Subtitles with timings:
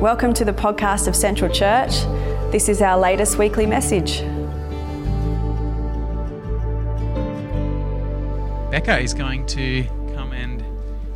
[0.00, 1.90] Welcome to the podcast of Central Church.
[2.52, 4.20] This is our latest weekly message.
[8.70, 9.82] Becca is going to
[10.14, 10.62] come and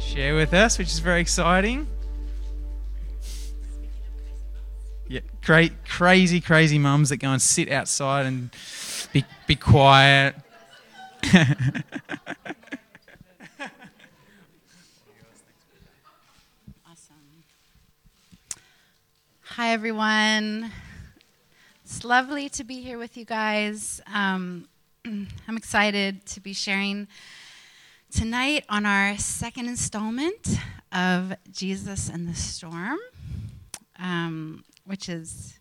[0.02, 1.86] share with us, which is very exciting.
[5.06, 8.50] Yeah, cra- crazy, crazy mums that go and sit outside and
[9.12, 10.34] be, be quiet.
[19.56, 20.72] Hi, everyone.
[21.84, 24.00] It's lovely to be here with you guys.
[24.10, 24.66] Um,
[25.04, 27.06] I'm excited to be sharing
[28.10, 30.56] tonight on our second installment
[30.90, 32.98] of Jesus and the Storm,
[33.98, 35.60] um, which is,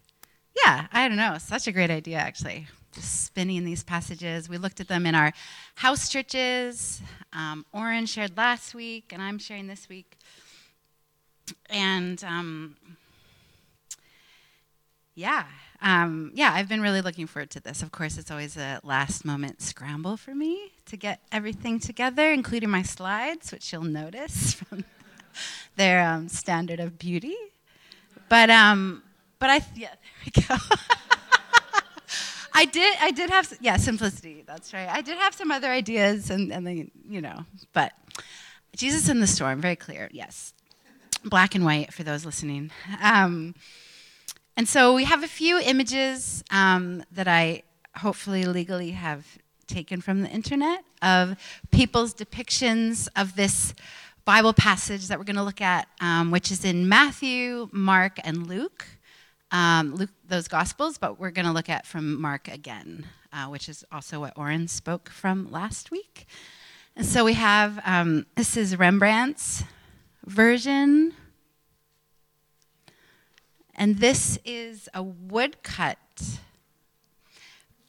[0.65, 2.67] yeah, I don't know, such a great idea, actually.
[2.93, 4.47] Just spinning these passages.
[4.47, 5.33] We looked at them in our
[5.75, 7.01] house churches.
[7.33, 10.17] Um, Oren shared last week, and I'm sharing this week.
[11.69, 12.77] And um,
[15.15, 15.45] yeah,
[15.81, 17.81] um, yeah, I've been really looking forward to this.
[17.81, 22.69] Of course, it's always a last moment scramble for me to get everything together, including
[22.69, 24.85] my slides, which you'll notice from
[25.75, 27.35] their um, standard of beauty.
[28.29, 29.01] But um,
[29.39, 30.55] but I yeah, there we go.
[32.53, 34.43] I did I did have yeah simplicity.
[34.45, 34.87] That's right.
[34.87, 37.93] I did have some other ideas, and and then you know, but
[38.75, 40.09] Jesus in the storm, very clear.
[40.11, 40.53] Yes,
[41.25, 42.69] black and white for those listening.
[43.01, 43.55] Um,
[44.57, 47.63] and so we have a few images um, that I
[47.97, 49.25] hopefully legally have
[49.67, 51.35] taken from the internet of
[51.71, 53.73] people's depictions of this
[54.25, 58.47] Bible passage that we're going to look at, um, which is in Matthew, Mark, and
[58.47, 58.85] Luke.
[59.51, 63.67] Um, Luke, those Gospels, but we're going to look at from Mark again, uh, which
[63.67, 66.25] is also what Oren spoke from last week.
[66.95, 69.63] And so we have um, this is Rembrandt's
[70.25, 71.13] version
[73.81, 75.97] and this is a woodcut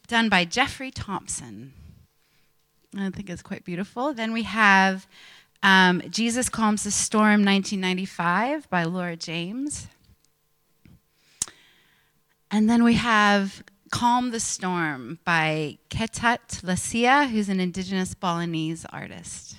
[0.07, 1.71] done by Jeffrey Thompson.
[2.97, 4.11] I think it's quite beautiful.
[4.11, 5.05] Then we have
[5.61, 9.85] um, Jesus Calms the Storm 1995 by Laura James.
[12.49, 19.57] And then we have Calm the Storm by Ketut Lasia, who's an indigenous Balinese artist.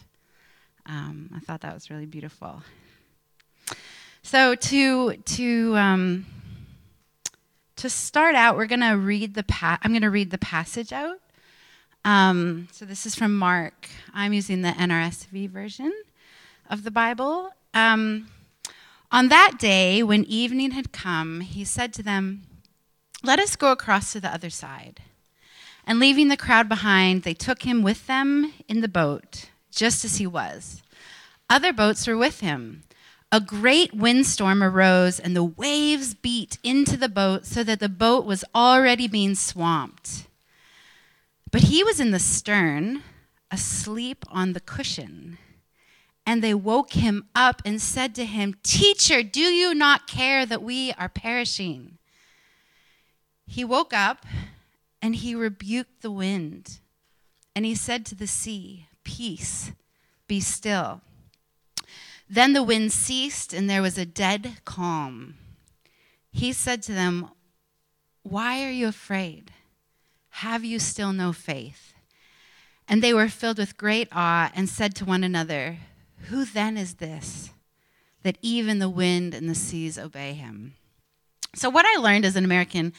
[0.84, 2.65] Um, I thought that was really beautiful.
[4.27, 6.27] So to to um,
[7.77, 10.95] to start out, we're going to read the pa- I'm going to read the passage
[10.95, 11.19] out.
[12.07, 13.91] Um, so this is from Mark.
[14.15, 15.93] I'm using the NRSV version
[16.71, 17.51] of the Bible.
[17.75, 18.29] Um,
[19.12, 22.45] on that day, when evening had come, he said to them,
[23.23, 25.03] "Let us go across to the other side."
[25.87, 30.17] And leaving the crowd behind, they took him with them in the boat, just as
[30.17, 30.83] he was.
[31.51, 32.85] Other boats were with him.
[33.33, 38.25] A great windstorm arose, and the waves beat into the boat so that the boat
[38.25, 40.27] was already being swamped.
[41.51, 43.03] But he was in the stern,
[43.51, 45.39] asleep on the cushion.
[46.27, 50.62] And they woke him up and said to him, Teacher, do you not care that
[50.62, 51.99] we are perishing?
[53.47, 54.25] He woke up
[55.03, 56.81] and he rebuked the wind.
[57.55, 59.73] And he said to the sea, Peace,
[60.27, 61.03] be still.
[62.29, 65.35] Then the wind ceased, and there was a dead calm.
[66.33, 67.29] He said to them,
[68.23, 69.53] Why are you afraid?
[70.31, 71.95] Have you still no faith?
[72.89, 75.79] And they were filled with great awe and said to one another,
[76.29, 77.51] Who then is this,
[78.23, 80.75] that even the wind and the seas obey him?
[81.55, 82.93] So, what I learned as an American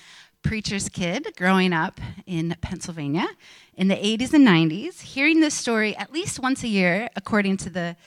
[0.44, 3.28] preacher's kid growing up in Pennsylvania
[3.74, 7.70] in the 80s and 90s, hearing this story at least once a year, according to
[7.70, 7.98] the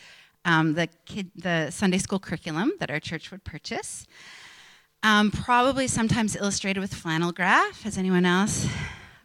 [0.49, 4.07] um, the, kid, the Sunday school curriculum that our church would purchase.
[5.03, 7.83] Um, probably sometimes illustrated with flannel graph.
[7.83, 8.67] Has anyone else?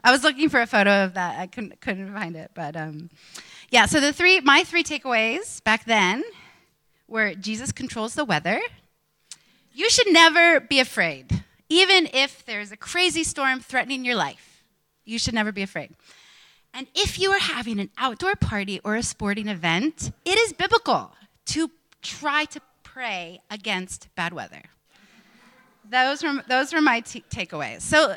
[0.03, 1.39] I was looking for a photo of that.
[1.39, 3.09] I couldn't, couldn't find it, but um,
[3.69, 3.85] yeah.
[3.85, 6.23] So the three, my three takeaways back then
[7.07, 8.59] were Jesus controls the weather.
[9.71, 14.65] You should never be afraid, even if there's a crazy storm threatening your life.
[15.05, 15.95] You should never be afraid.
[16.73, 21.11] And if you are having an outdoor party or a sporting event, it is biblical
[21.45, 21.69] to
[22.01, 24.63] try to pray against bad weather.
[25.89, 27.81] Those were, those were my t- takeaways.
[27.81, 28.15] So,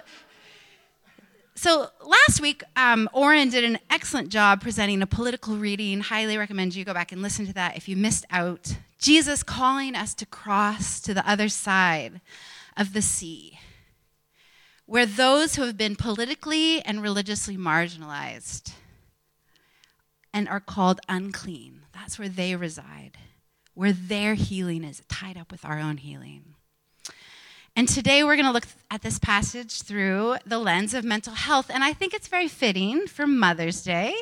[1.54, 6.00] so last week, um, Oren did an excellent job presenting a political reading.
[6.00, 8.76] Highly recommend you go back and listen to that if you missed out.
[8.98, 12.22] Jesus calling us to cross to the other side
[12.76, 13.58] of the sea
[14.86, 18.72] where those who have been politically and religiously marginalized
[20.32, 23.18] and are called unclean, that's where they reside,
[23.74, 26.54] where their healing is tied up with our own healing.
[27.74, 31.68] And today we're going to look at this passage through the lens of mental health.
[31.68, 34.14] And I think it's very fitting for Mother's Day,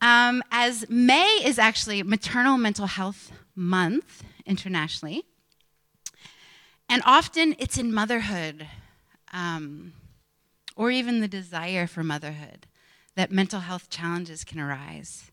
[0.00, 5.22] um, as May is actually Maternal Mental Health Month internationally.
[6.88, 8.66] And often it's in motherhood
[9.32, 9.92] um,
[10.76, 12.66] or even the desire for motherhood
[13.14, 15.30] that mental health challenges can arise.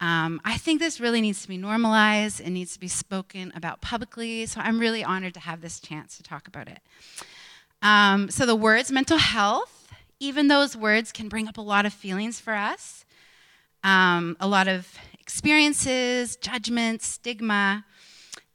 [0.00, 2.40] Um, I think this really needs to be normalized.
[2.40, 4.46] It needs to be spoken about publicly.
[4.46, 6.80] So I'm really honored to have this chance to talk about it.
[7.82, 11.92] Um, so the words mental health, even those words can bring up a lot of
[11.92, 13.04] feelings for us,
[13.84, 17.84] um, a lot of experiences, judgments, stigma.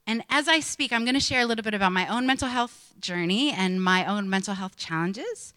[0.06, 2.48] And as I speak, I'm going to share a little bit about my own mental
[2.48, 5.52] health journey and my own mental health challenges.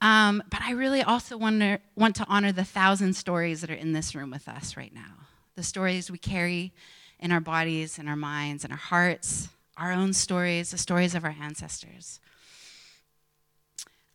[0.00, 3.92] Um, but I really also wonder, want to honor the thousand stories that are in
[3.92, 5.26] this room with us right now.
[5.56, 6.72] The stories we carry
[7.20, 11.24] in our bodies in our minds in our hearts, our own stories, the stories of
[11.24, 12.18] our ancestors.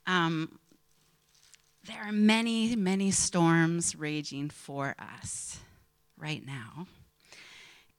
[0.07, 0.60] Um,
[1.86, 5.60] there are many, many storms raging for us
[6.18, 6.88] right now.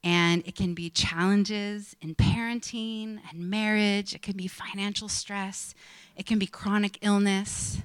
[0.06, 5.74] And it can be challenges in parenting and marriage, it can be financial stress,
[6.14, 7.78] it can be chronic illness.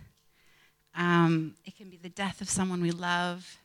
[0.94, 3.58] Um, it can be the death of someone we love.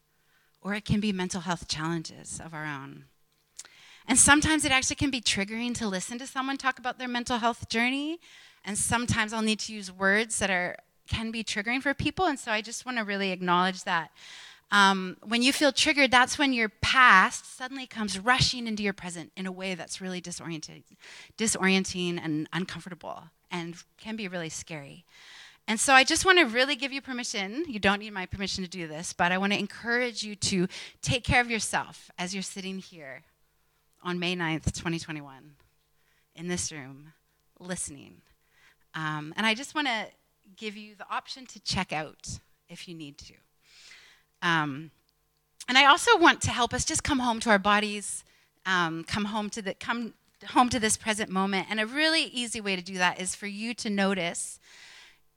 [0.63, 3.05] Or it can be mental health challenges of our own.
[4.09, 7.37] And sometimes it actually can be triggering to listen to someone talk about their mental
[7.37, 8.21] health journey.
[8.65, 10.77] And sometimes I'll need to use words that are
[11.09, 12.25] can be triggering for people.
[12.25, 14.13] And so I just want to really acknowledge that.
[14.73, 19.31] Um, when you feel triggered, that's when your past suddenly comes rushing into your present
[19.37, 20.83] in a way that's really disorienting,
[21.39, 25.05] disorienting and uncomfortable and can be really scary.
[25.69, 27.65] And so I just want to really give you permission.
[27.69, 30.69] You don't need my permission to do this, but I want to encourage you to
[31.03, 33.23] take care of yourself as you're sitting here
[34.03, 35.53] on May 9th, 2021,
[36.37, 37.13] in this room,
[37.59, 38.23] listening.
[38.95, 40.07] Um, and I just want to
[40.57, 43.35] give you the option to check out if you need to.
[44.43, 44.91] Um,
[45.69, 48.25] and I also want to help us just come home to our bodies,
[48.65, 50.15] um, come home to the come
[50.51, 51.67] home to this present moment.
[51.71, 54.59] And a really easy way to do that is for you to notice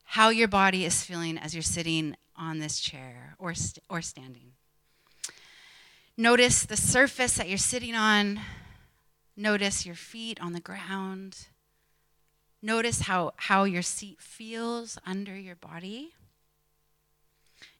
[0.03, 4.53] how your body is feeling as you're sitting on this chair or, st- or standing.
[6.17, 8.39] Notice the surface that you're sitting on.
[9.37, 11.47] Notice your feet on the ground.
[12.61, 16.11] Notice how, how your seat feels under your body.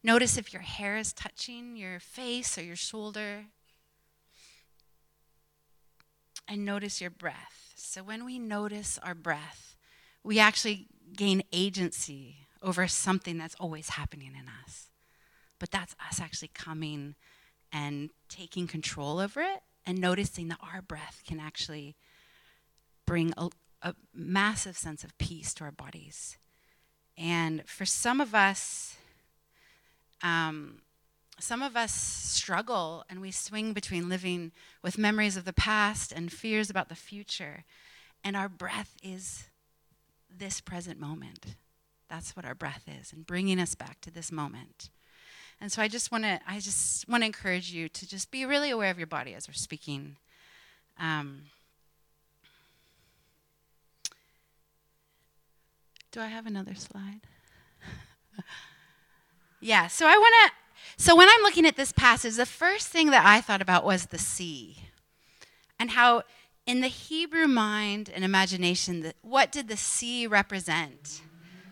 [0.03, 3.45] Notice if your hair is touching your face or your shoulder
[6.47, 7.73] and notice your breath.
[7.75, 9.75] So when we notice our breath,
[10.23, 14.89] we actually gain agency over something that's always happening in us.
[15.59, 17.15] But that's us actually coming
[17.71, 21.95] and taking control over it and noticing that our breath can actually
[23.05, 23.49] bring a,
[23.81, 26.37] a massive sense of peace to our bodies.
[27.17, 28.95] And for some of us,
[30.21, 30.81] um,
[31.39, 34.51] some of us struggle and we swing between living
[34.83, 37.63] with memories of the past and fears about the future.
[38.23, 39.49] And our breath is
[40.29, 41.55] this present moment.
[42.09, 44.89] That's what our breath is, and bringing us back to this moment.
[45.61, 48.45] And so I just want to, I just want to encourage you to just be
[48.45, 50.15] really aware of your body as we're speaking.
[50.99, 51.43] Um,
[56.11, 57.21] do I have another slide?
[59.61, 59.87] yeah.
[59.87, 60.51] So I want to
[60.97, 64.07] so when I'm looking at this passage, the first thing that I thought about was
[64.07, 64.77] the sea
[65.79, 66.23] and how
[66.65, 71.21] in the Hebrew mind and imagination, what did the sea represent?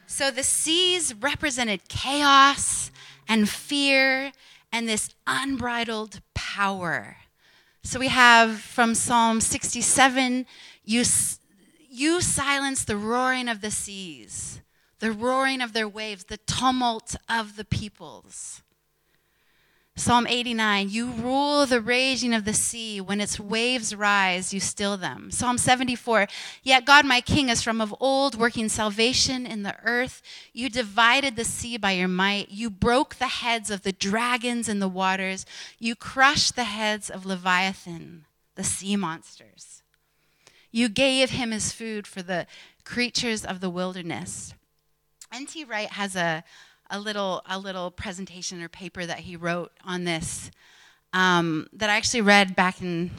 [0.07, 2.89] So the seas represented chaos
[3.27, 4.31] and fear
[4.71, 7.17] and this unbridled power.
[7.83, 10.45] So we have from Psalm 67
[10.83, 11.03] you,
[11.89, 14.61] you silence the roaring of the seas,
[14.99, 18.61] the roaring of their waves, the tumult of the peoples.
[19.99, 23.01] Psalm 89, you rule the raging of the sea.
[23.01, 25.31] When its waves rise, you still them.
[25.31, 26.27] Psalm 74,
[26.61, 30.21] yet God my King is from of old, working salvation in the earth.
[30.53, 32.49] You divided the sea by your might.
[32.49, 35.47] You broke the heads of the dragons in the waters.
[35.79, 39.81] You crushed the heads of Leviathan, the sea monsters.
[40.71, 42.45] You gave him his food for the
[42.83, 44.53] creatures of the wilderness.
[45.33, 45.65] N.T.
[45.65, 46.43] Wright has a
[46.89, 50.51] a little a little presentation or paper that he wrote on this
[51.13, 53.11] um, that I actually read back in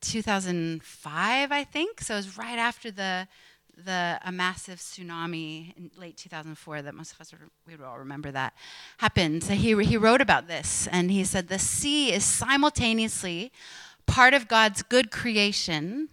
[0.00, 2.00] 2005, I think.
[2.00, 3.28] So it was right after the
[3.76, 7.34] the a massive tsunami in late 2004 that most of us
[7.66, 8.54] we would all remember that
[8.98, 9.44] happened.
[9.44, 13.52] So he he wrote about this and he said the sea is simultaneously
[14.06, 16.08] part of God's good creation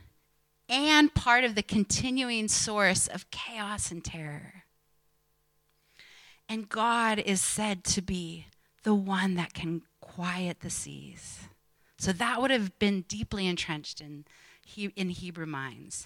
[0.68, 4.63] and part of the continuing source of chaos and terror.
[6.50, 8.48] And God is said to be
[8.84, 11.42] the one that can quiet the seas.
[11.98, 14.26] So that would have been deeply entrenched in,
[14.96, 16.06] in Hebrew minds.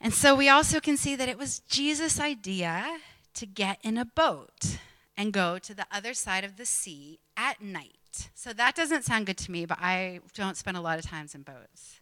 [0.00, 2.98] And so we also can see that it was Jesus' idea
[3.34, 4.78] to get in a boat
[5.16, 8.30] and go to the other side of the sea at night.
[8.34, 11.34] So that doesn't sound good to me, but I don't spend a lot of times
[11.34, 12.00] in boats.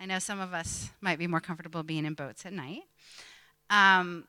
[0.00, 2.82] I know some of us might be more comfortable being in boats at night.
[3.70, 4.24] Um,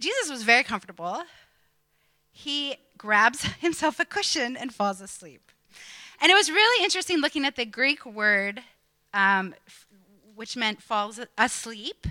[0.00, 1.22] Jesus was very comfortable.
[2.30, 5.52] He grabs himself a cushion and falls asleep.
[6.20, 8.62] And it was really interesting looking at the Greek word,
[9.12, 9.86] um, f-
[10.34, 12.06] which meant falls asleep,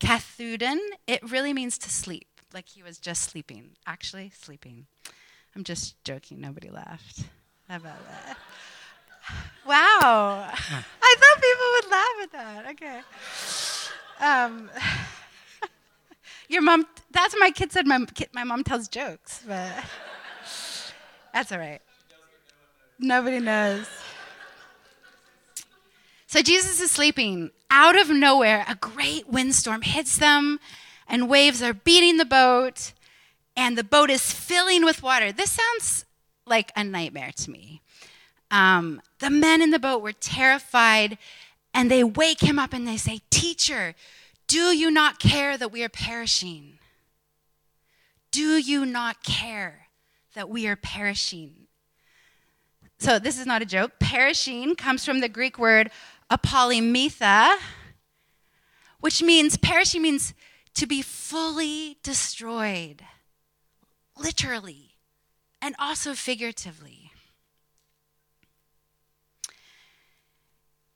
[0.00, 0.78] kathuden.
[1.06, 4.86] It really means to sleep, like he was just sleeping, actually sleeping.
[5.54, 7.24] I'm just joking, nobody laughed.
[7.68, 8.38] How about that?
[9.66, 10.52] Wow.
[11.02, 12.66] I thought people would laugh at that.
[12.70, 13.00] Okay.
[14.20, 14.70] Um,
[16.48, 17.86] your mom, that's what my kid said.
[17.86, 19.72] My, my mom tells jokes, but
[21.32, 21.80] that's all right.
[22.98, 23.86] Nobody knows.
[26.26, 27.50] So Jesus is sleeping.
[27.70, 30.60] Out of nowhere, a great windstorm hits them,
[31.08, 32.92] and waves are beating the boat,
[33.56, 35.32] and the boat is filling with water.
[35.32, 36.04] This sounds
[36.46, 37.80] like a nightmare to me.
[38.50, 41.18] Um, the men in the boat were terrified,
[41.74, 43.94] and they wake him up and they say, Teacher,
[44.46, 46.78] do you not care that we are perishing?
[48.30, 49.88] Do you not care
[50.34, 51.66] that we are perishing?
[52.98, 53.92] So, this is not a joke.
[53.98, 55.90] Perishing comes from the Greek word
[56.30, 57.56] apollymetha,
[59.00, 60.32] which means perishing means
[60.74, 63.02] to be fully destroyed,
[64.18, 64.96] literally
[65.60, 67.10] and also figuratively.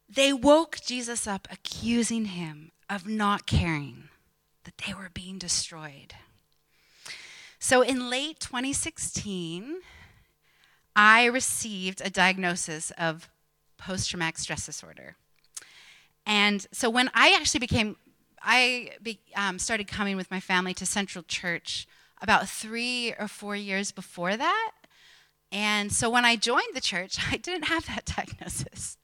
[0.09, 4.09] They woke Jesus up, accusing him of not caring
[4.65, 6.15] that they were being destroyed.
[7.61, 9.77] So in late 2016,
[10.97, 13.31] I received a diagnosis of
[13.79, 15.17] post traumatic stress disorder.
[16.27, 17.97] And so when I actually became,
[18.43, 21.87] I be, um, started coming with my family to Central Church
[22.21, 24.73] about three or four years before that.
[25.53, 28.97] And so when I joined the church, I didn't have that diagnosis.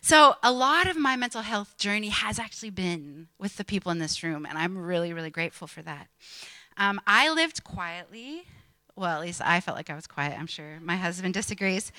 [0.00, 3.98] So a lot of my mental health journey has actually been with the people in
[3.98, 6.08] this room, and I'm really, really grateful for that.
[6.76, 8.44] Um, I lived quietly.
[8.94, 10.38] Well, at least I felt like I was quiet.
[10.38, 11.90] I'm sure my husband disagrees.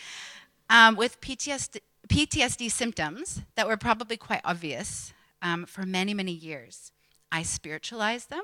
[0.69, 6.91] Um, with PTSD, PTSD symptoms that were probably quite obvious um, for many, many years.
[7.31, 8.43] I spiritualized them.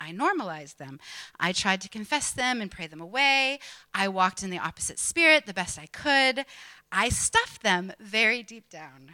[0.00, 0.98] I normalized them.
[1.40, 3.58] I tried to confess them and pray them away.
[3.94, 6.44] I walked in the opposite spirit the best I could.
[6.92, 9.12] I stuffed them very deep down.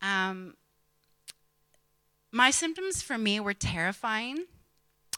[0.00, 0.54] Um,
[2.30, 4.44] my symptoms for me were terrifying,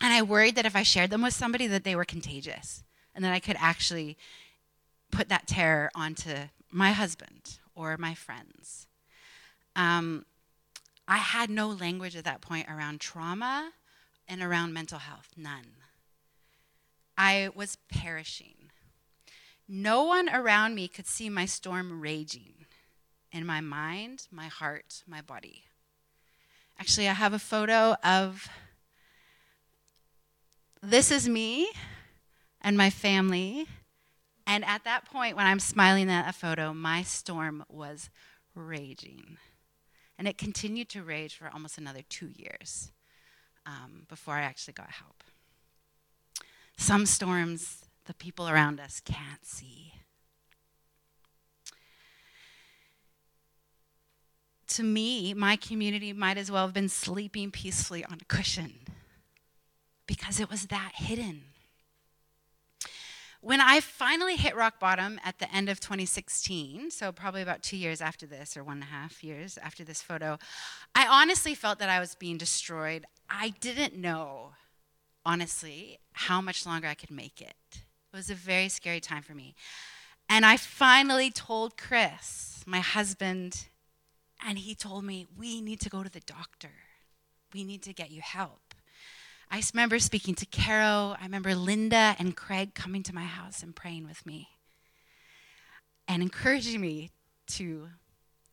[0.01, 3.25] and I worried that if I shared them with somebody, that they were contagious, and
[3.25, 4.17] that I could actually
[5.11, 6.35] put that terror onto
[6.71, 8.87] my husband or my friends.
[9.75, 10.25] Um,
[11.09, 13.73] I had no language at that point around trauma
[14.31, 15.67] and around mental health, none.
[17.19, 18.71] I was perishing.
[19.69, 22.65] No one around me could see my storm raging
[23.33, 25.65] in my mind, my heart, my body.
[26.79, 28.49] Actually, I have a photo of
[30.83, 31.69] this is me
[32.61, 33.67] and my family.
[34.47, 38.11] And at that point, when I'm smiling at a photo, my storm was
[38.55, 39.37] raging.
[40.19, 42.93] And it continued to rage for almost another two years
[43.71, 45.23] um, before I actually got help.
[46.77, 49.93] Some storms the people around us can't see.
[54.69, 58.75] To me, my community might as well have been sleeping peacefully on a cushion
[60.07, 61.43] because it was that hidden.
[63.43, 67.77] When I finally hit rock bottom at the end of 2016, so probably about two
[67.77, 70.39] years after this, or one and a half years after this photo,
[70.95, 73.07] I honestly felt that I was being destroyed.
[73.31, 74.55] I didn't know,
[75.25, 77.55] honestly, how much longer I could make it.
[77.73, 79.55] It was a very scary time for me.
[80.29, 83.69] And I finally told Chris, my husband,
[84.45, 86.73] and he told me, We need to go to the doctor.
[87.55, 88.75] We need to get you help.
[89.51, 91.17] I remember speaking to Caro.
[91.21, 94.49] I remember Linda and Craig coming to my house and praying with me
[96.07, 97.11] and encouraging me
[97.47, 97.89] to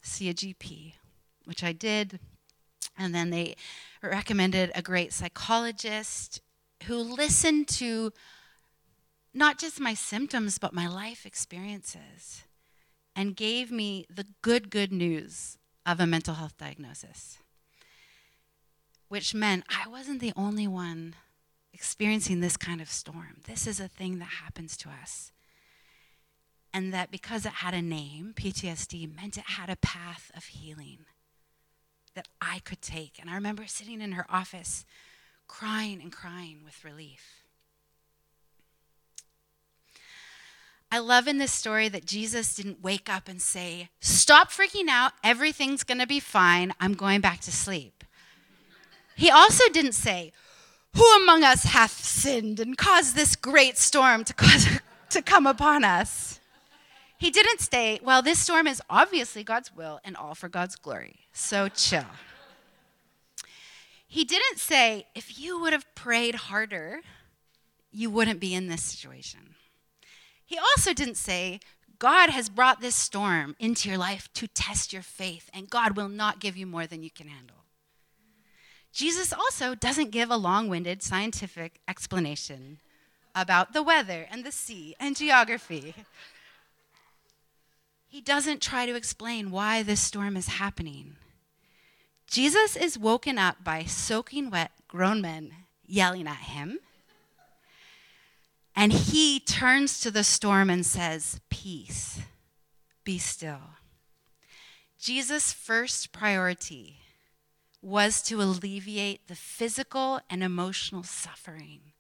[0.02, 0.94] see a GP,
[1.46, 2.20] which I did.
[2.98, 3.56] And then they
[4.02, 6.42] recommended a great psychologist
[6.86, 8.12] who listened to
[9.34, 12.44] not just my symptoms, but my life experiences
[13.16, 17.40] and gave me the good, good news of a mental health diagnosis,
[19.08, 21.16] which meant I wasn't the only one
[21.74, 23.42] experiencing this kind of storm.
[23.48, 25.32] This is a thing that happens to us.
[26.74, 31.06] And that because it had a name, PTSD, meant it had a path of healing
[32.18, 33.20] that I could take.
[33.22, 34.86] And I remember sitting in her office
[35.48, 37.44] crying and crying with relief.
[40.92, 45.12] I love in this story that Jesus didn't wake up and say, Stop freaking out.
[45.24, 46.74] Everything's going to be fine.
[46.80, 48.04] I'm going back to sleep.
[49.16, 50.32] He also didn't say,
[50.96, 54.68] Who among us hath sinned and caused this great storm to, cause,
[55.12, 56.37] to come upon us?
[57.18, 61.20] He didn't say, Well, this storm is obviously God's will and all for God's glory.
[61.34, 62.06] So chill.
[64.08, 67.02] He didn't say, If you would have prayed harder,
[67.92, 69.56] you wouldn't be in this situation.
[70.46, 71.60] He also didn't say,
[72.00, 76.10] God has brought this storm into your life to test your faith, and God will
[76.10, 77.58] not give you more than you can handle.
[78.94, 82.80] Jesus also doesn't give a long winded scientific explanation
[83.36, 85.94] about the weather and the sea and geography.
[88.08, 91.18] He doesn't try to explain why this storm is happening.
[92.30, 95.52] Jesus is woken up by soaking wet grown men
[95.86, 96.80] yelling at him
[98.78, 102.20] and he turns to the storm and says, Peace,
[103.04, 103.72] be still.
[105.00, 107.00] Jesus' first priority
[107.82, 111.94] was to alleviate the physical and emotional suffering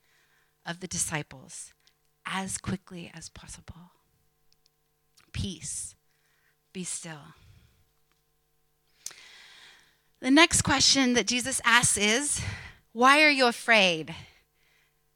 [0.68, 1.74] of the disciples
[2.28, 3.94] as quickly as possible.
[5.34, 5.96] Peace,
[6.77, 7.34] be still.
[10.19, 12.39] The next question that Jesus asks is,
[12.93, 14.13] Why are you afraid?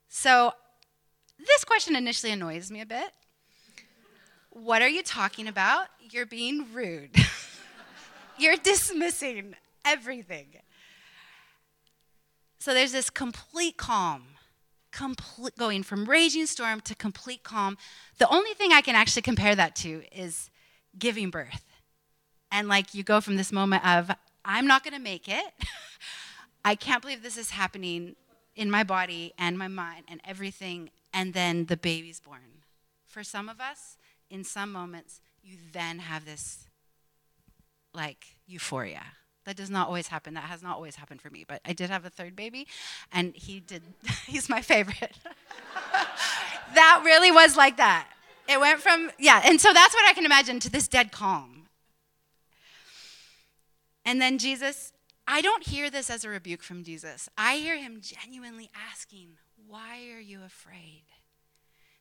[0.10, 0.54] So
[1.38, 3.12] this question initially annoys me a bit.
[4.50, 5.86] What are you talking about?
[6.10, 7.16] You're being rude.
[8.40, 9.54] You're dismissing
[9.86, 10.48] everything.
[12.58, 14.24] So there's this complete calm,
[14.92, 17.78] complete, going from raging storm to complete calm.
[18.18, 20.51] The only thing I can actually compare that to is
[20.98, 21.66] giving birth.
[22.52, 24.12] And like you go from this moment of,
[24.44, 25.54] I'm not going to make it.
[26.66, 28.16] I can't believe this is happening
[28.56, 32.64] in my body and my mind and everything and then the baby's born.
[33.06, 33.98] For some of us,
[34.30, 36.66] in some moments, you then have this
[37.94, 39.04] like euphoria.
[39.46, 40.36] That does not always happen.
[40.36, 41.44] That has not always happened for me.
[41.48, 42.68] But I did have a third baby,
[43.12, 43.82] and he did,
[44.28, 45.18] he's my favorite.
[46.76, 48.08] that really was like that.
[48.52, 51.70] It went from, yeah, and so that's what I can imagine to this dead calm.
[54.04, 54.92] And then Jesus,
[55.26, 57.30] I don't hear this as a rebuke from Jesus.
[57.38, 59.38] I hear him genuinely asking,
[59.68, 61.04] why are you afraid?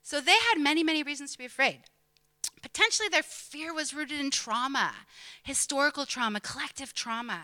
[0.02, 1.82] So they had many, many reasons to be afraid.
[2.62, 4.92] Potentially, their fear was rooted in trauma,
[5.44, 7.42] historical trauma, collective trauma,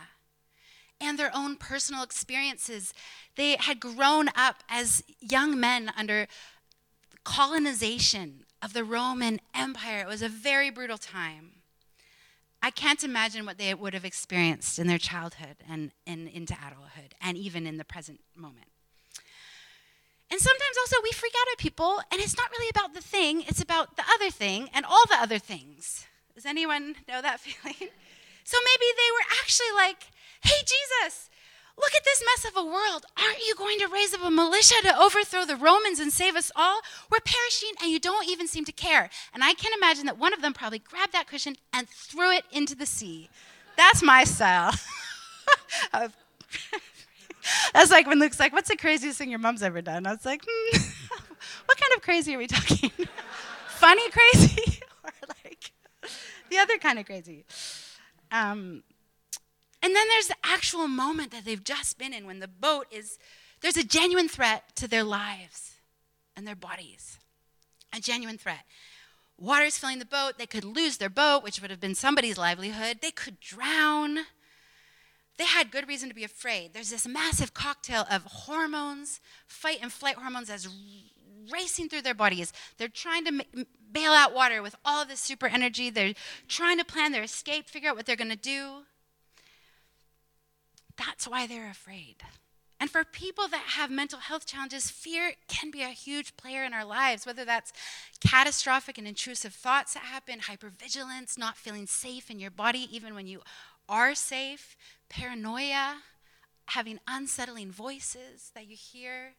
[1.01, 2.93] and their own personal experiences.
[3.37, 6.27] They had grown up as young men under
[7.23, 10.01] colonization of the Roman Empire.
[10.01, 11.53] It was a very brutal time.
[12.61, 17.15] I can't imagine what they would have experienced in their childhood and, and into adulthood,
[17.21, 18.67] and even in the present moment.
[20.33, 23.45] And sometimes also we freak out at people, and it's not really about the thing,
[23.47, 26.05] it's about the other thing and all the other things.
[26.35, 27.91] Does anyone know that feeling?
[28.43, 30.09] So maybe they were actually like,
[30.43, 31.31] hey, Jesus,
[31.79, 33.05] look at this mess of a world.
[33.17, 36.51] Aren't you going to raise up a militia to overthrow the Romans and save us
[36.57, 36.81] all?
[37.11, 39.11] We're perishing, and you don't even seem to care.
[39.35, 42.45] And I can imagine that one of them probably grabbed that cushion and threw it
[42.51, 43.29] into the sea.
[43.77, 44.73] That's my style
[47.73, 50.07] That's like when Luke's like, What's the craziest thing your mom's ever done?
[50.07, 50.79] I was like, hmm,
[51.67, 52.91] What kind of crazy are we talking?
[53.69, 54.81] Funny crazy?
[55.05, 55.11] or
[55.45, 55.71] like
[56.51, 57.45] the other kind of crazy?
[58.33, 58.83] Um,
[59.87, 63.21] and then there's the actual moment that they've just been in when the boat is,
[63.61, 65.75] there's a genuine threat to their lives
[66.37, 67.19] and their bodies.
[67.95, 68.65] A genuine threat.
[69.39, 70.39] Water's filling the boat.
[70.39, 72.99] They could lose their boat, which would have been somebody's livelihood.
[73.01, 74.27] They could drown
[75.39, 76.73] they had good reason to be afraid.
[76.73, 80.69] There's this massive cocktail of hormones, fight and flight hormones, as
[81.53, 82.53] racing through their bodies.
[82.79, 83.45] They're trying to
[83.93, 85.91] bail out water with all this super energy.
[85.91, 86.15] They're
[86.49, 88.85] trying to plan their escape, figure out what they're going to do.
[90.97, 92.17] That's why they're afraid.
[92.79, 96.75] And for people that have mental health challenges, fear can be a huge player in
[96.75, 97.73] our lives, whether that's
[98.21, 103.27] catastrophic and intrusive thoughts that happen, hypervigilance, not feeling safe in your body, even when
[103.27, 103.41] you
[103.89, 104.77] are safe,
[105.09, 106.03] paranoia,
[106.67, 109.35] having unsettling voices that you hear,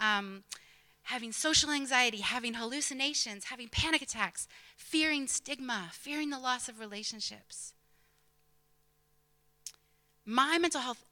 [0.00, 0.44] um,
[1.04, 7.74] having social anxiety, having hallucinations, having panic attacks, fearing stigma, fearing the loss of relationships.
[10.24, 11.04] My mental health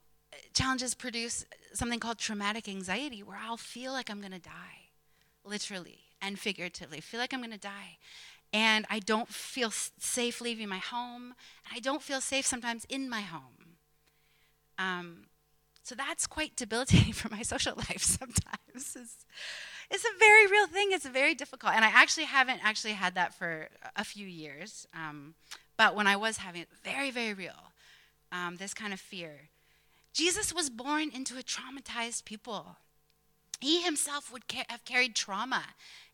[0.54, 4.90] challenges produce something called traumatic anxiety where I'll feel like I'm going to die,
[5.44, 7.98] literally and figuratively, feel like I'm going to die.
[8.52, 13.08] And I don't feel safe leaving my home, and I don't feel safe sometimes in
[13.08, 13.76] my home.
[14.76, 15.26] Um,
[15.82, 18.96] so that's quite debilitating for my social life sometimes.
[18.96, 19.24] It's,
[19.90, 20.88] it's a very real thing.
[20.90, 21.74] It's very difficult.
[21.74, 24.86] And I actually haven't actually had that for a few years.
[24.94, 25.34] Um,
[25.76, 27.69] but when I was having it, very, very real,
[28.32, 29.48] um, this kind of fear.
[30.12, 32.76] Jesus was born into a traumatized people.
[33.60, 35.64] He himself would ca- have carried trauma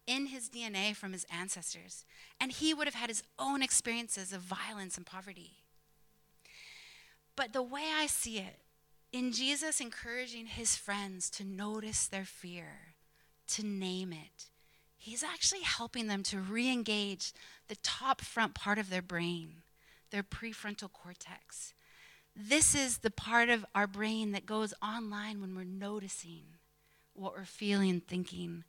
[0.07, 2.05] in his DNA from his ancestors,
[2.40, 5.52] and he would have had his own experiences of violence and poverty.
[7.35, 8.61] But the way I see it,
[9.12, 12.94] in Jesus encouraging his friends to notice their fear,
[13.48, 14.46] to name it,
[14.96, 17.33] he's actually helping them to re engage
[17.68, 19.62] the top front part of their brain,
[20.11, 21.74] their prefrontal cortex.
[22.38, 26.42] This is the part of our brain that goes online when we're noticing
[27.14, 28.64] what we're feeling thinking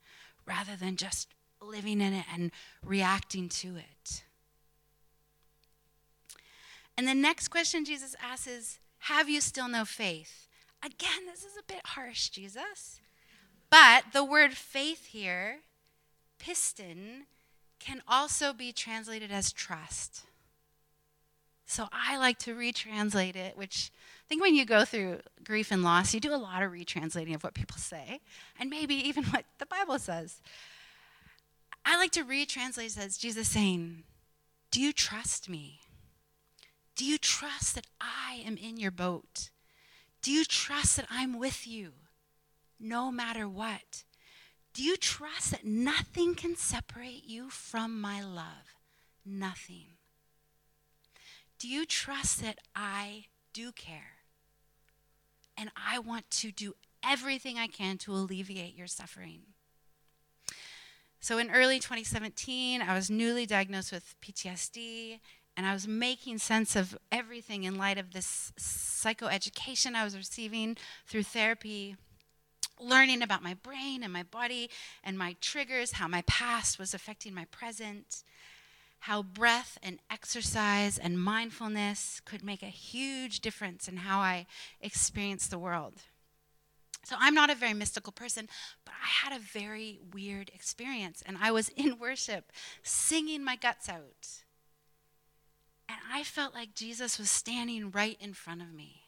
[0.46, 1.28] rather than just
[1.62, 2.52] living in it and
[2.82, 4.24] reacting to it.
[6.98, 10.48] And the next question Jesus asks is Have you still no faith?
[10.84, 13.02] Again, this is a bit harsh, Jesus.
[13.70, 15.58] But the word faith here,
[16.40, 17.26] piston,
[17.80, 20.24] can also be translated as trust.
[21.70, 25.84] So I like to retranslate it, which I think when you go through grief and
[25.84, 28.22] loss, you do a lot of retranslating of what people say,
[28.58, 30.42] and maybe even what the Bible says.
[31.86, 34.04] I like to retranslate it as Jesus saying,
[34.72, 35.82] Do you trust me?
[36.96, 39.50] Do you trust that I am in your boat?
[40.22, 41.92] Do you trust that I'm with you
[42.80, 44.04] no matter what?
[44.74, 48.76] Do you trust that nothing can separate you from my love?
[49.26, 49.97] Nothing.
[51.60, 54.18] Do you trust that I do care?
[55.58, 59.42] And I want to do everything I can to alleviate your suffering.
[61.20, 65.20] So in early 2017, I was newly diagnosed with PTSD,
[65.56, 70.78] and I was making sense of everything in light of this psychoeducation I was receiving
[71.08, 71.96] through therapy,
[72.80, 74.70] learning about my brain and my body
[75.04, 78.24] and my triggers, how my past was affecting my present,
[79.00, 84.46] how breath and exercise and mindfulness could make a huge difference in how I
[84.82, 86.02] experience the world.
[87.04, 88.50] So I'm not a very mystical person,
[88.84, 91.24] but I had a very weird experience.
[91.26, 92.52] And I was in worship
[92.84, 94.44] singing my guts out.
[95.88, 99.04] And I felt like Jesus was standing right in front of me.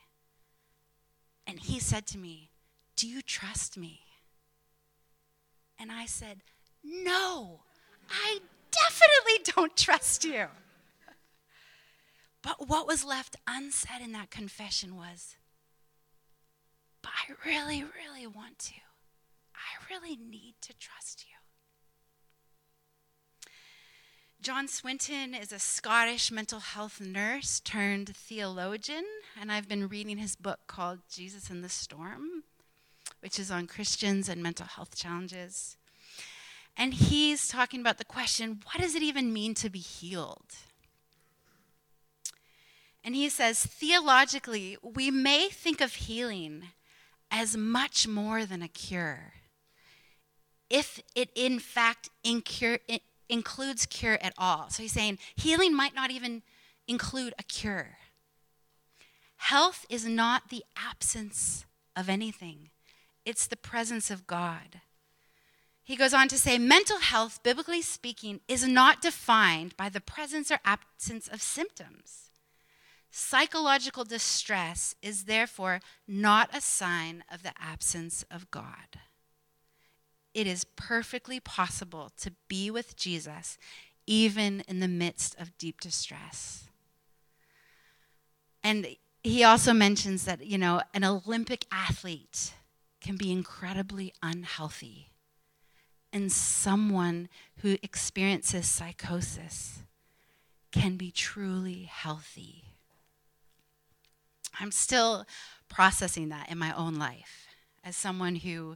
[1.46, 2.52] And he said to me,
[2.96, 4.00] Do you trust me?
[5.78, 6.38] And I said,
[6.84, 7.62] No,
[8.10, 8.40] I
[8.72, 10.48] definitely don't trust you.
[12.42, 15.36] But what was left unsaid in that confession was,
[17.02, 18.76] but I really, really want to.
[19.56, 21.36] I really need to trust you.
[24.42, 29.04] John Swinton is a Scottish mental health nurse turned theologian,
[29.40, 32.44] and I've been reading his book called Jesus in the Storm,
[33.20, 35.76] which is on Christians and mental health challenges.
[36.80, 40.56] And he's talking about the question what does it even mean to be healed?
[43.04, 46.70] And he says, theologically, we may think of healing
[47.30, 49.34] as much more than a cure.
[50.70, 54.70] If it in fact includes cure at all.
[54.70, 56.44] So he's saying healing might not even
[56.88, 57.98] include a cure.
[59.36, 61.66] Health is not the absence
[61.96, 62.70] of anything,
[63.26, 64.82] it's the presence of God.
[65.90, 70.52] He goes on to say mental health, biblically speaking, is not defined by the presence
[70.52, 72.30] or absence of symptoms.
[73.10, 79.00] Psychological distress is therefore not a sign of the absence of God.
[80.36, 83.58] It is perfectly possible to be with Jesus
[84.06, 86.66] even in the midst of deep distress.
[88.64, 92.54] And he also mentions that, you know, an Olympic athlete
[93.02, 95.09] can be incredibly unhealthy.
[96.12, 99.84] And someone who experiences psychosis
[100.72, 102.64] can be truly healthy.
[104.60, 105.26] I'm still
[105.70, 107.48] processing that in my own life
[107.84, 108.76] as someone who,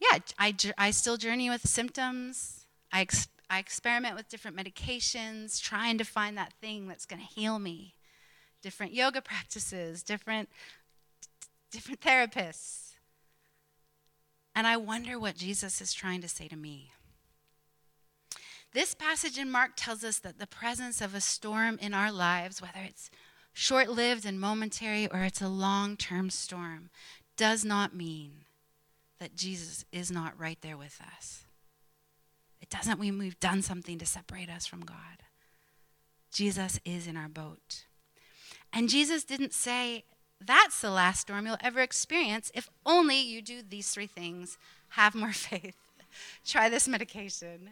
[0.00, 2.66] yeah, I, I still journey with symptoms.
[2.92, 7.28] I, ex, I experiment with different medications, trying to find that thing that's going to
[7.28, 7.94] heal me.
[8.62, 10.48] Different yoga practices, different,
[11.70, 12.83] different therapists.
[14.54, 16.92] And I wonder what Jesus is trying to say to me.
[18.72, 22.60] This passage in Mark tells us that the presence of a storm in our lives,
[22.60, 23.10] whether it's
[23.52, 26.90] short lived and momentary, or it's a long term storm,
[27.36, 28.44] does not mean
[29.20, 31.44] that Jesus is not right there with us.
[32.60, 34.96] It doesn't mean we've done something to separate us from God.
[36.32, 37.84] Jesus is in our boat.
[38.72, 40.04] And Jesus didn't say,
[40.44, 44.58] That's the last storm you'll ever experience if only you do these three things
[44.90, 45.76] have more faith,
[46.44, 47.70] try this medication,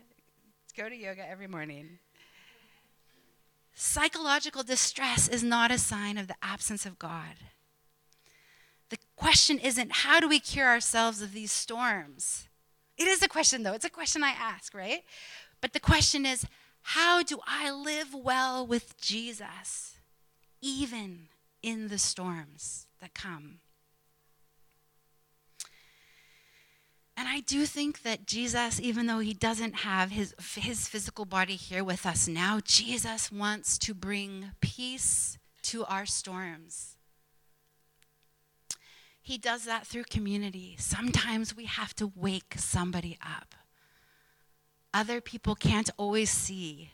[0.77, 1.99] go to yoga every morning.
[3.75, 7.37] Psychological distress is not a sign of the absence of God.
[8.91, 12.49] The question isn't how do we cure ourselves of these storms?
[12.99, 13.73] It is a question, though.
[13.73, 15.03] It's a question I ask, right?
[15.63, 16.47] But the question is
[16.83, 19.97] how do I live well with Jesus,
[20.61, 21.29] even
[21.63, 23.61] in the storms that come?
[27.17, 31.57] And I do think that Jesus, even though he doesn't have his, his physical body
[31.57, 36.97] here with us now, Jesus wants to bring peace to our storms.
[39.21, 40.75] He does that through community.
[40.79, 43.55] Sometimes we have to wake somebody up.
[44.93, 46.91] Other people can't always see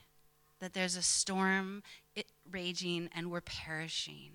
[0.60, 1.82] that there's a storm
[2.50, 4.32] raging and we're perishing.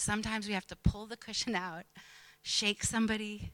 [0.00, 1.82] Sometimes we have to pull the cushion out,
[2.40, 3.50] shake somebody,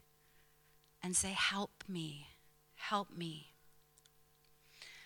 [1.03, 2.27] and say, Help me,
[2.75, 3.55] help me.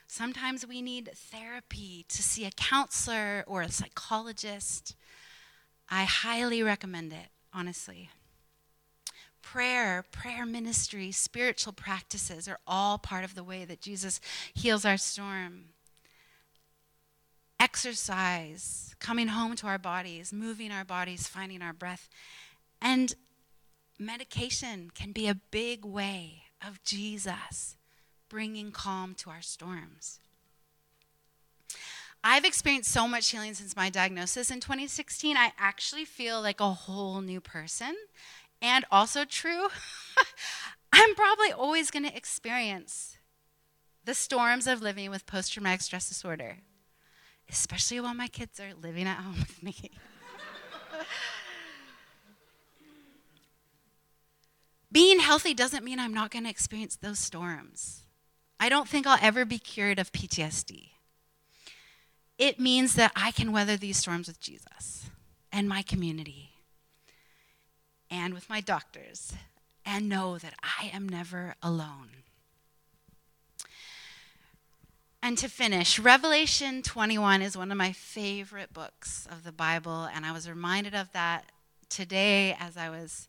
[0.08, 4.96] Sometimes we need therapy to see a counselor or a psychologist.
[5.88, 8.10] I highly recommend it, honestly.
[9.40, 14.20] Prayer, prayer ministry, spiritual practices are all part of the way that Jesus
[14.54, 15.66] heals our storm.
[17.68, 22.08] Exercise, coming home to our bodies, moving our bodies, finding our breath,
[22.80, 23.12] and
[23.98, 27.76] medication can be a big way of Jesus
[28.30, 30.18] bringing calm to our storms.
[32.24, 35.36] I've experienced so much healing since my diagnosis in 2016.
[35.36, 37.94] I actually feel like a whole new person.
[38.62, 39.68] And also, true,
[40.94, 43.18] I'm probably always going to experience
[44.06, 46.60] the storms of living with post traumatic stress disorder,
[47.50, 49.90] especially while my kids are living at home with me.
[54.90, 58.04] Being healthy doesn't mean I'm not going to experience those storms.
[58.58, 60.88] I don't think I'll ever be cured of PTSD.
[62.38, 65.10] It means that I can weather these storms with Jesus
[65.52, 66.50] and my community
[68.10, 69.34] and with my doctors
[69.84, 72.08] and know that I am never alone.
[75.22, 80.24] And to finish, Revelation 21 is one of my favorite books of the Bible, and
[80.24, 81.46] I was reminded of that
[81.88, 83.28] today as I was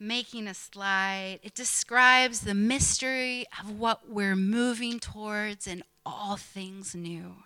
[0.00, 1.38] making a slide.
[1.42, 7.36] It describes the mystery of what we're moving towards in all things new.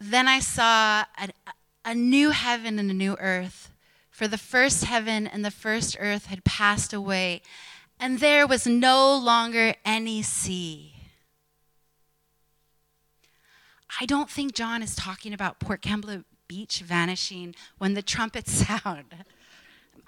[0.00, 1.28] Then I saw a,
[1.84, 3.72] a new heaven and a new earth,
[4.10, 7.42] for the first heaven and the first earth had passed away,
[8.02, 10.92] and there was no longer any sea.
[14.00, 19.14] I don't think John is talking about Port Kembla beach vanishing when the trumpets sound.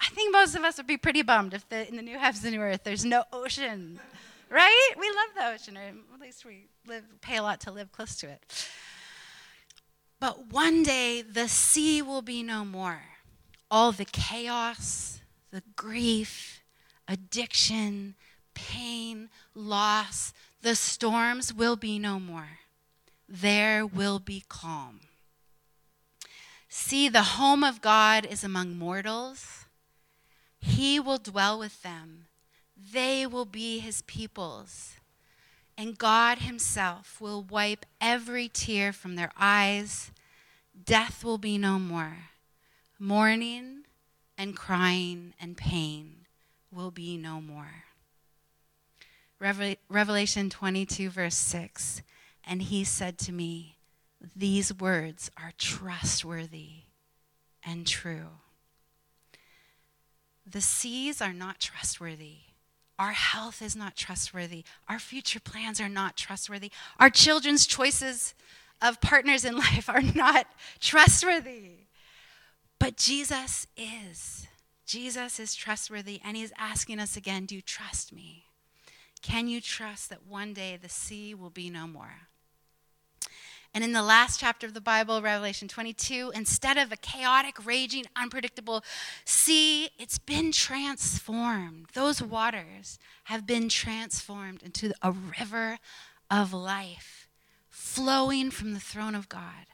[0.01, 2.43] I think most of us would be pretty bummed if the, in the new heavens
[2.43, 3.97] and new earth there's no ocean,
[4.49, 4.93] right?
[4.99, 8.17] We love the ocean, or at least we live, pay a lot to live close
[8.17, 8.69] to it.
[10.19, 13.03] But one day the sea will be no more.
[13.71, 16.61] All the chaos, the grief,
[17.07, 18.15] addiction,
[18.53, 22.59] pain, loss, the storms will be no more.
[23.29, 25.01] There will be calm.
[26.69, 29.65] See, the home of God is among mortals.
[30.59, 32.25] He will dwell with them,
[32.75, 34.93] they will be his peoples.
[35.77, 40.11] And God himself will wipe every tear from their eyes.
[40.85, 42.29] Death will be no more.
[42.97, 43.83] Mourning
[44.37, 46.14] and crying and pain
[46.75, 47.85] will be no more.
[49.39, 52.01] Revelation 22, verse 6
[52.43, 53.75] And he said to me,
[54.35, 56.83] these words are trustworthy
[57.65, 58.27] and true.
[60.45, 62.37] The seas are not trustworthy.
[62.97, 64.63] Our health is not trustworthy.
[64.87, 66.71] Our future plans are not trustworthy.
[66.99, 68.33] Our children's choices
[68.81, 70.47] of partners in life are not
[70.79, 71.87] trustworthy.
[72.79, 74.47] But Jesus is.
[74.85, 78.45] Jesus is trustworthy, and He's asking us again Do you trust me?
[79.21, 82.29] Can you trust that one day the sea will be no more?
[83.73, 88.05] And in the last chapter of the Bible, Revelation 22, instead of a chaotic, raging,
[88.15, 88.85] unpredictable
[89.25, 91.87] sea, it's been transformed.
[91.93, 95.79] Those waters have been transformed into a river
[96.31, 97.27] of life
[97.67, 99.65] flowing from the throne of God.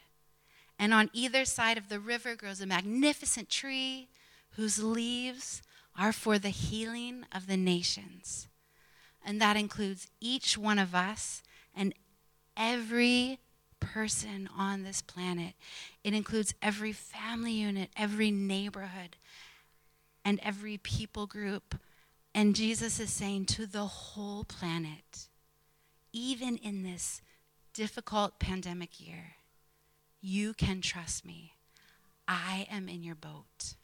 [0.80, 4.08] And on either side of the river grows a magnificent tree
[4.56, 5.62] whose leaves
[5.98, 8.48] are for the healing of the nations.
[9.26, 11.44] And that includes each one of us
[11.76, 11.94] and
[12.58, 13.40] every
[13.80, 15.54] person on this planet.
[16.04, 19.18] It includes every family unit, every neighborhood,
[20.24, 21.76] and every people group.
[22.34, 25.28] And Jesus is saying to the whole planet,
[26.14, 27.22] even in this
[27.74, 29.36] difficult pandemic year,
[30.22, 31.54] you can trust me.
[32.28, 33.76] I am in your boat.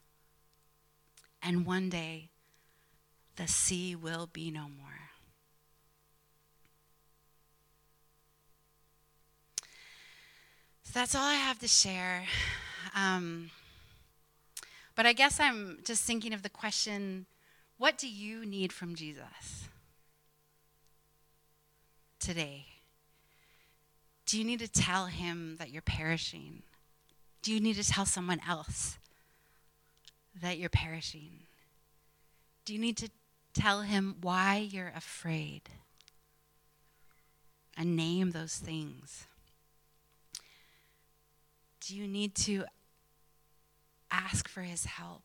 [1.42, 2.30] And one day,
[3.36, 4.88] the sea will be no more.
[10.82, 12.24] So that's all I have to share.
[12.96, 13.50] Um,
[14.96, 17.26] but I guess I'm just thinking of the question
[17.76, 19.68] what do you need from Jesus
[22.18, 22.66] today?
[24.26, 26.62] Do you need to tell him that you're perishing?
[27.42, 28.98] Do you need to tell someone else
[30.40, 31.40] that you're perishing?
[32.64, 33.10] Do you need to
[33.54, 35.62] tell him why you're afraid?
[37.76, 39.26] And name those things.
[41.80, 42.64] Do you need to
[44.10, 45.22] ask for his help?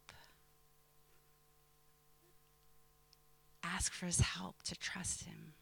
[3.63, 5.54] Ask for his help to trust him.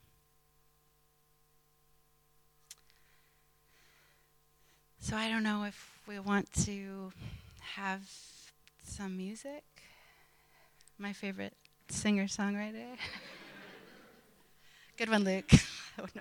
[5.00, 7.12] So I don't know if we want to
[7.76, 8.02] have
[8.84, 9.64] some music.
[10.98, 11.54] My favorite
[11.90, 12.94] singer songwriter.
[14.98, 15.52] Good one, Luke.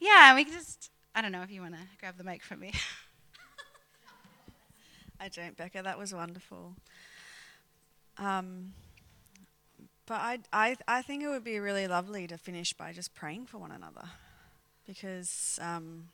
[0.00, 2.72] yeah, we just, I don't know if you want to grab the mic from me.
[5.20, 5.82] I don't, Becca.
[5.82, 6.74] That was wonderful.
[8.18, 8.72] Um,
[10.06, 13.46] but I, I, I think it would be really lovely to finish by just praying
[13.46, 14.08] for one another
[14.86, 16.08] because um,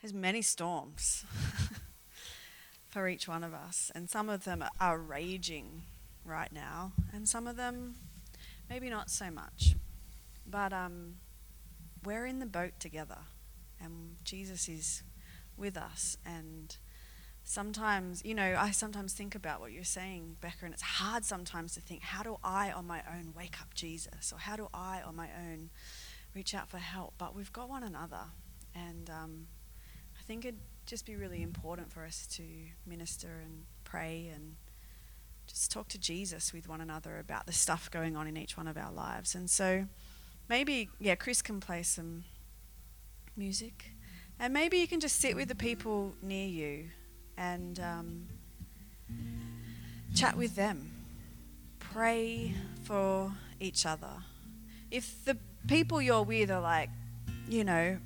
[0.00, 1.24] there's many storms
[2.94, 5.82] for each one of us, and some of them are raging
[6.24, 7.96] right now, and some of them
[8.70, 9.74] maybe not so much.
[10.46, 11.16] But um,
[12.04, 13.18] we're in the boat together,
[13.80, 15.02] and Jesus is
[15.56, 16.76] with us, and
[17.42, 21.74] sometimes, you know, I sometimes think about what you're saying, Becca, and it's hard sometimes
[21.74, 24.32] to think, how do I on my own wake up Jesus?
[24.32, 25.70] Or how do I on my own
[26.32, 27.14] reach out for help?
[27.18, 28.26] But we've got one another.
[28.72, 29.46] And um,
[30.18, 32.42] I think it'd just be really important for us to
[32.86, 34.56] minister and pray and
[35.46, 38.68] just talk to Jesus with one another about the stuff going on in each one
[38.68, 39.34] of our lives.
[39.34, 39.86] And so
[40.48, 42.24] maybe, yeah, Chris can play some
[43.36, 43.92] music.
[44.38, 46.88] And maybe you can just sit with the people near you
[47.36, 48.26] and um,
[50.14, 50.90] chat with them.
[51.78, 54.22] Pray for each other.
[54.90, 55.36] If the
[55.68, 56.90] people you're with are like,
[57.48, 57.98] you know,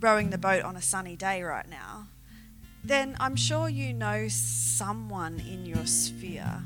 [0.00, 2.06] rowing the boat on a sunny day right now,
[2.88, 6.62] then I'm sure you know someone in your sphere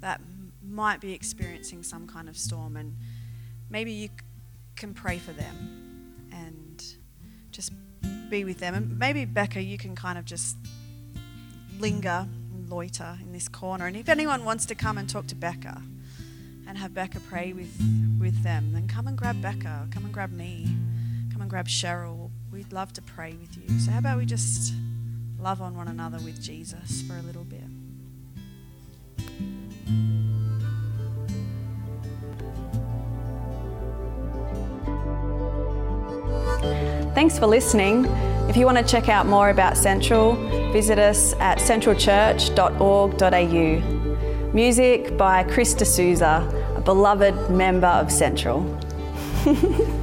[0.00, 0.20] that
[0.66, 2.96] might be experiencing some kind of storm, and
[3.70, 4.08] maybe you
[4.76, 6.82] can pray for them and
[7.50, 7.72] just
[8.30, 8.74] be with them.
[8.74, 10.56] And maybe, Becca, you can kind of just
[11.78, 13.86] linger and loiter in this corner.
[13.86, 15.82] And if anyone wants to come and talk to Becca
[16.66, 17.76] and have Becca pray with,
[18.18, 20.66] with them, then come and grab Becca, come and grab me,
[21.32, 22.30] come and grab Cheryl.
[22.50, 23.78] We'd love to pray with you.
[23.78, 24.74] So, how about we just
[25.42, 27.64] love on one another with Jesus for a little bit?
[37.14, 38.06] Thanks for listening.
[38.48, 40.34] If you want to check out more about Central,
[40.72, 44.52] visit us at centralchurch.org.au.
[44.52, 48.78] Music by Chris D'Souza, a beloved member of Central.